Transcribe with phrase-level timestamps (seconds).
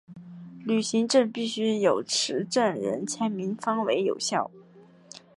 [0.65, 4.49] 旅行证必须有持证人签名方为有效。